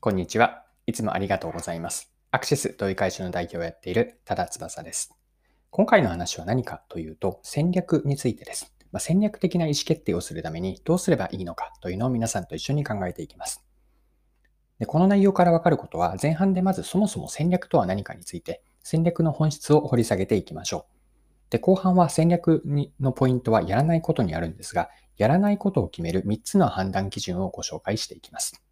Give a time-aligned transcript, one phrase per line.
[0.00, 0.62] こんにちは。
[0.86, 2.12] いつもありがとうございます。
[2.30, 5.12] アクセス同意会社の代表をやっている多田翼です。
[5.70, 8.72] 今回の話は何かというと、戦略についてです。
[8.92, 13.64] まあ、戦略的な意思決定をするためにどうすればいいのかというのを皆さんと一緒に考えていきます。
[14.78, 21.50] でこの内容からわかることは、前半でまずそもそも戦略とは何かについて、戦略の本質を掘り下げていきましょう。
[21.50, 28.62] で、後半は戦略にのポイントはやらないことにあるんですが、やらないことを決める3つの判断基準をご紹介していきます。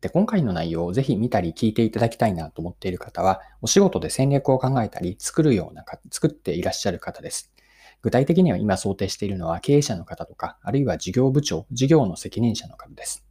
[0.00, 7.52] で、今回の内容をぜひ見たり聞いていただきたいなと思っている方は、お仕事で戦略を考えたり、作るような、作っていらっしゃる方です。
[8.00, 13.24] 具体的には今想定しているのは経営者の方とか、あるいは事業部長、事業の責任者の方です。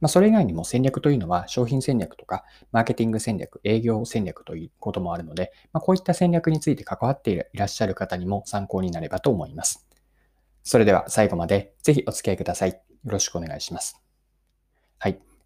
[0.00, 9.86] まあ、それ以外にも戦略というのは商品戦略とか、マーケティング戦略、営業戦略ということもあるので、まあ、こういった戦略について関わっていらっしゃる方にも参考になればと思います。
[10.62, 12.70] それでは最後までぜひお付き合いください。
[12.70, 14.07] よろしくお願いします。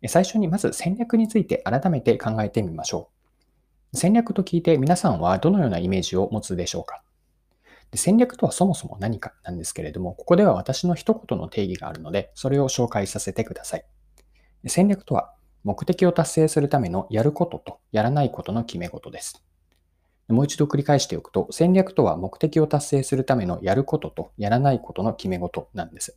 [0.08, 3.10] 最初にまず戦略について改めて考えてみましょ
[3.92, 3.96] う。
[3.96, 7.02] 戦略と聞いて皆さんはどのようなイメージを持つでしょうか
[7.92, 13.84] で戦略とはそもそも何かなんですけれども、ここでは私の一言の定義があるので、それを紹介させてください。
[14.66, 19.44] 戦略とは、目的を達成するためのやることとやらないことの決め事です。
[20.28, 26.16] もう一度繰り返しておくと、戦略とは目的を達成するためのやることとやらないことの決め事なんです。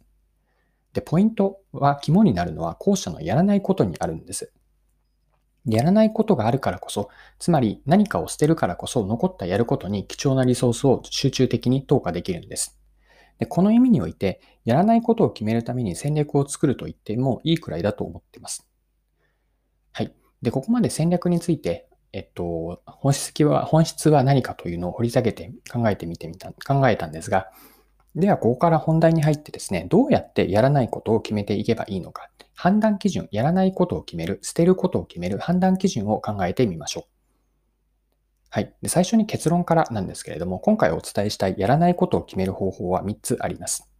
[0.95, 4.53] で、ポイントは肝になるのは後者のやらないことにあるんです。
[5.67, 12.79] やらないことがあるからこそ、つまり何かを捨てるからこそ残ったやることに貴重なリソースを集中的に投下できるんです。
[13.39, 18.65] でこの意味において、やらないことを決めるために戦略を作ると言ってもいいくらいだと思っています。
[19.91, 20.15] はい。
[20.41, 27.51] で、ここまで戦略について、えっと、本質は、本質は何かというのを掘り下げて考えてみてみた、考えたんですが、
[28.15, 37.15] では、ここから本題に入ってですね、どうやってやらないことを決めていけばいいのか、判断基準、やらないことを決める、捨てることを決める判断基準を考えてみましょう。
[38.49, 38.73] はい。
[38.81, 43.91] で最初に結論からなんですけれども、今回お伝えしたいやらないことを決める方法は3つあります。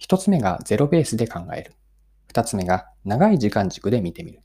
[0.00, 1.72] 1つ目がゼロベースで考える。
[2.32, 4.42] 2つ目が長い時間軸で見てみる。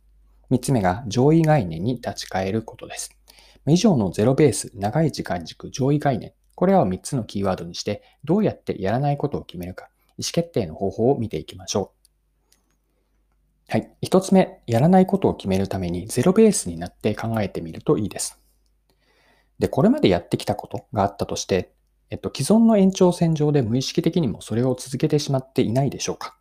[0.49, 3.15] 3つ目が上位概念に立ち返ることです。
[3.67, 9.85] 以上のゼロベース、長い時間軸、上位概念、これらを3つのキーワードにして、どうやってやらないことを決めるか、
[10.19, 11.91] 意思決定の方法を見ていきましょ
[13.67, 13.71] う。
[13.71, 13.91] はい。
[14.03, 18.37] 1つ目、やらないことを決めるためにゼロベースになって考えてみるといいです。
[19.57, 21.71] で、これまでやってきたことがあったとして、
[22.11, 26.37] えっと、既存の延長線上で無意識的にもそれを続けてしまっていないでしょうか。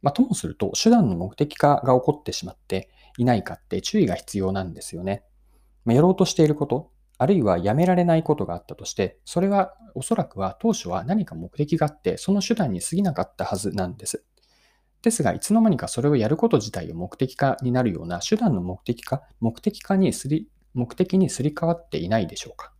[0.00, 5.24] まあ、ともすると、手段の目的化が起こってしまっていないかって注意が必要なんですよね。
[5.84, 14.24] まあ、やろうとしていること、あるいはやめられないことがあったとして、それはおそらくは当初は何か目的があって、その手段に過ぎなかったはずなんです。
[15.02, 22.72] ですが、いつの間にかそれをやること自体を目的化になるような手段の目的化、目的化にすり、目的にすり替わっていないでしょうか。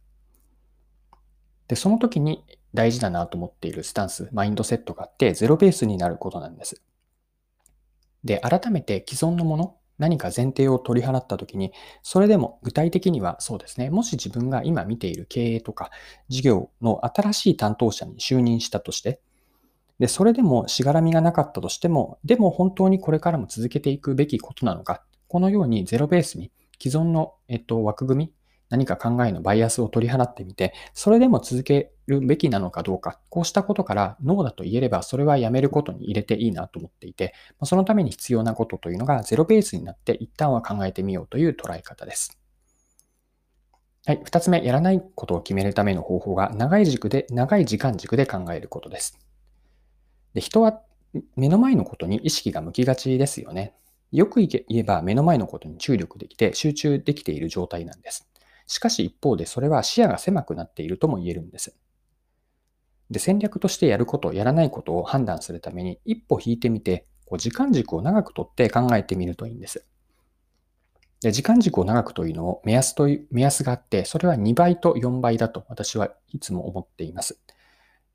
[1.67, 2.45] で、その時に
[2.75, 6.83] 大事だなと思っているスタンス、マインドセットがあって、ゼロベースになることなんです。
[8.25, 11.73] で、改めて既存のもの、何か前提を取り払ったときに、
[12.03, 15.91] それでも具体的にはそうですね、もし自分が今見ている経営とか
[16.29, 19.21] 事業の新しい担当者に就任したとして、
[19.99, 28.33] で、それでもしがらみがなかったとしても、でも本当にこれからも続けていくべきことなのか、このようにゼロベースに既存の、えっと、枠組み、
[28.71, 37.35] 何か考えのバイアスを取り払ってみて、それでも続けるべきなのかどうか、こうしたことからノーだと言えれば、それはやめることに入れていいなと思っていて、
[37.65, 42.39] そのために必要なことというのがゼロベースになって一旦は考えてみようという捉え方です。
[44.07, 44.21] はい。
[44.25, 49.19] 二つ目、やらないことを決めるための方法が長い軸で、長い時間軸で考えることです。
[50.35, 50.83] で人は
[51.37, 53.75] 目の前のことに意識が向きがちですよね。
[54.13, 58.28] よく言えば目の前のことに注力できて集中できている状態なんです。
[58.69, 61.75] しかし一方でそれは視野が狭くなっているとも言えるんです。
[63.11, 69.85] で、戦略としてやること、やらないことを判断するために一歩引いてみて、こう時間軸を長くとって考えてみるといいんです。
[71.21, 77.41] で時間軸を長くというのを目安という、目安があって、それは2倍と4倍だと私はいつも思っています。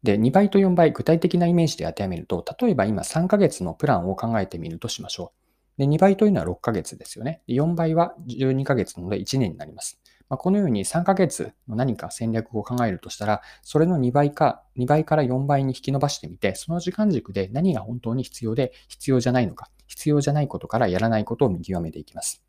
[0.03, 5.33] で、2倍と4倍、具体的なイメージで当てはめると、例えば今3ヶ月のプランを考えてみるとしましょ
[5.77, 5.81] う。
[5.81, 7.41] で、2倍というのは6ヶ月ですよね。
[7.47, 9.99] 4倍は12ヶ月なので1年になります。
[10.33, 22.43] まあ、このように3ヶ月の何か戦略を考えるとしたら、それの2倍か、2倍から4倍に引き伸ばしてみて、その時間軸で何が本当に必要で必要じゃないのか、必要じゃないことからやらないことを見極めていきます。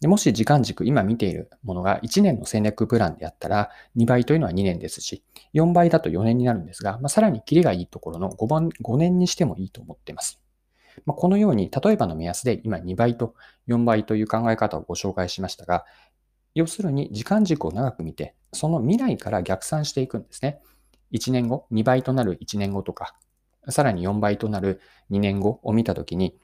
[0.00, 10.40] でもし時間軸、今見ているものが1年の戦略プランであったら、2倍というのは2年ですし、4倍だと4年になるんですが、まあ、さらにキリがいいところの5番、5年にしてもいいと思っています。
[11.06, 13.34] まあ、このように、例えばの目安で今2倍と
[13.68, 15.84] 4倍という考え方をご紹介しましたが、
[16.54, 20.60] 要するに時間軸を長く見て、その未来から逆算していくんですね。
[21.12, 23.14] 1年後、2倍となる1年後とか、
[23.68, 24.80] さらに4倍となる
[25.10, 26.36] 2年後を見たときに、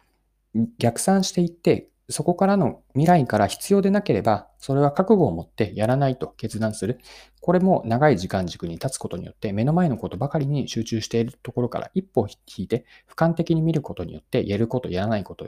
[0.79, 7.01] 逆算していって、そこからの未来から必要でなければ、それは覚悟を持ってやらないと決断する。
[7.41, 15.47] これも長い時間軸に立つことによって、目の前のことばかりに集中しているところから一歩引いて、俯瞰的に見ることによって、やること、やらないこと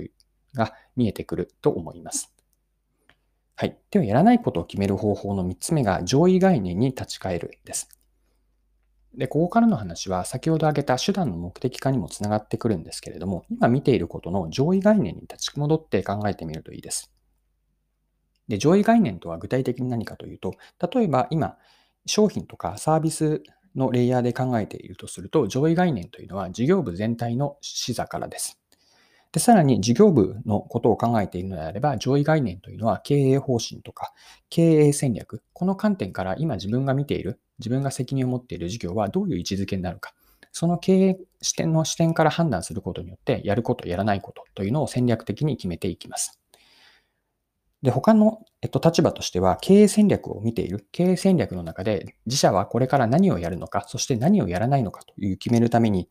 [0.55, 2.36] が見えてくると思います。
[3.59, 3.79] はい。
[3.91, 7.89] では、やらないことを決める方法の3つ目が、上位概念に立ち返るです。
[9.15, 17.11] で、ここからの話は先ほど挙げた手段の目的化にもつながってくるんですけれども、今見ていることの上位概念に立ち戻って考えてみるといいです。
[18.47, 20.53] で、上位概念とは具体的に何かというと、
[20.93, 21.57] 例えば今、
[22.05, 23.43] 商品とかサービス
[23.75, 28.61] のレイヤーで考えているとすると、上位概念というのは事業部全体の視座からです。
[29.37, 34.15] で、さらに事業部のことを考えているのであれば、上位概念というのは経営方針とか
[34.49, 40.15] 経営戦略、この観点から今自分が見ている自分が責任を持っている事業はどういう位置づけになるか。
[40.53, 46.41] その経営視点の視点から判断することによって、やること、やらないことというのを戦略的に決めていきます。
[47.83, 50.87] で、他の、えっと、立場としては、経営戦略を見ている。
[50.93, 56.09] 経営戦略の中で、自社はこれから何をやるのか、そして何をやらないのかという決めるために、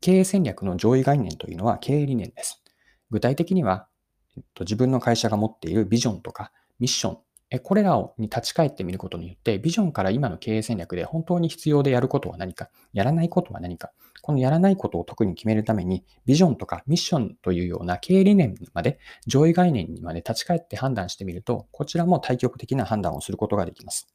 [0.00, 2.62] 経営戦略の上位概念というのは経営理念です。
[3.10, 3.88] 具体的には、
[4.36, 7.18] えっと、自分の会社が持っているビジョンとかミッション
[7.58, 13.90] これらに立ち返ってみることによって、ビジョンから今の経営戦略で本当に必要でやることは何か、やらないことは何か、
[14.22, 24.06] このやらないことを特に決めるために、ビジョンとかミッションというような経営理念まで、上位概念にまで立ち返って判断してみると、こちらも対極的な判断をすることができます。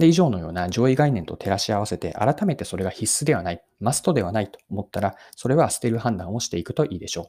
[0.00, 7.26] で、以上のような上位概念と照らし合わせて、改めてそれが必須ではない、マストではないと思ったら、それは捨てる判断をしていくといいでしょう。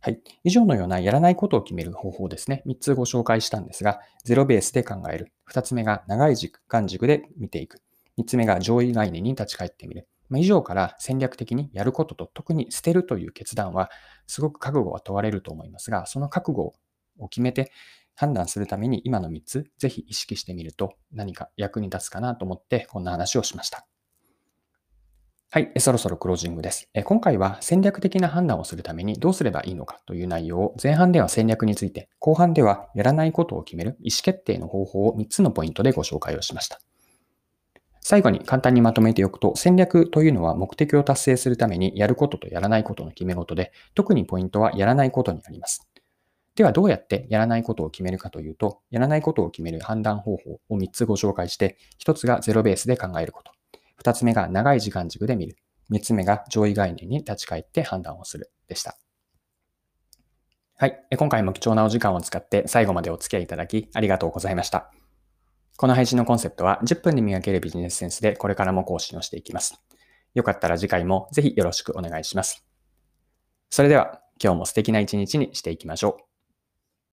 [0.00, 0.20] はい。
[0.44, 2.62] 以上のようなやらないことを決める方法ですね。
[2.66, 5.30] 3つご紹介したんですが、ゼロベースで考える。
[5.52, 7.82] 2つ目が長い時間軸で見ていく。
[8.18, 10.08] 3つ目が上位概念に立ち返ってみる。
[10.30, 13.90] まあ、以上から戦略的にやることと特に捨てるという決断は
[14.26, 16.72] すごく覚悟は問われると思いますが、その覚悟
[17.18, 17.70] を決めて
[18.14, 23.86] 判断するために今の3つぜひ意識してみると何か役に立つかなと思ってこんな話をしました。
[25.54, 26.88] はい、そろそろクロージングです。
[27.04, 36.80] 今回は戦略的な判断をするためにどうすればいいのかという内容を前半では戦略について、後半ではやらないことを決める意思決定の方法を3つのポイントでご紹介をしました。
[38.00, 45.86] 最後に簡単にまとめておくと、戦略というのは目的を達成するためにやることとやらないことの決め事で、特にポイントはやらないことにあります。
[46.54, 53.52] ではどうやってやらないことを決めるかというと、やらないことを決める判断方法を3つご紹介して、1つがゼロベースで考えること。
[53.96, 55.56] 二つ目が長い時間軸で見る。
[55.88, 58.96] 三つ目が上位概念に立ち返って判断をするでした。
[60.76, 61.00] はい。
[61.16, 64.90] 今回も貴重なお時間を使って最後までお付き合いいただきありがとうございました。
[65.76, 69.80] この配信のコンセプトは10分で磨けるビジネスセンスでこれからも更新をしていきます。
[70.34, 72.66] よかったら次回もぜひよろしくお願いします。
[73.70, 76.31] それでは今日も素敵な一日にしていきましょう。